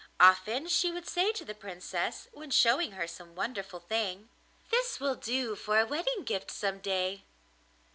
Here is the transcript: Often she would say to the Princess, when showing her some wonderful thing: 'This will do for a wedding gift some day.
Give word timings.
Often 0.19 0.67
she 0.69 0.91
would 0.91 1.07
say 1.07 1.31
to 1.33 1.45
the 1.45 1.53
Princess, 1.53 2.27
when 2.33 2.49
showing 2.49 2.93
her 2.93 3.05
some 3.07 3.35
wonderful 3.35 3.79
thing: 3.79 4.29
'This 4.71 4.99
will 4.99 5.13
do 5.13 5.55
for 5.55 5.79
a 5.79 5.85
wedding 5.85 6.23
gift 6.23 6.49
some 6.49 6.79
day. 6.79 7.21